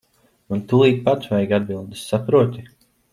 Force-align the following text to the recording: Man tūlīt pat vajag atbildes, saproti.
Man 0.53 0.61
tūlīt 0.71 1.03
pat 1.09 1.27
vajag 1.33 1.53
atbildes, 1.59 2.07
saproti. 2.13 2.65